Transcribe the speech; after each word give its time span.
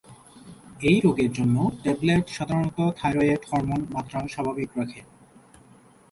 এই 0.81 0.97
রোগের 0.99 1.31
জন্য 1.33 1.55
ট্যাবলেট 1.83 2.25
সাধারণত 2.29 2.79
থাইরয়েড 2.99 3.41
হরমোন 3.49 3.81
মাত্রা 3.93 4.19
স্বাভাবিক 4.27 4.69
রাখে। 4.77 5.01